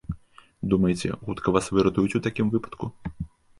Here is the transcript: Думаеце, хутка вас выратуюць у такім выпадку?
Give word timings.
Думаеце, 0.73 1.11
хутка 1.27 1.47
вас 1.59 1.69
выратуюць 1.77 2.17
у 2.23 2.25
такім 2.29 2.47
выпадку? 2.59 2.85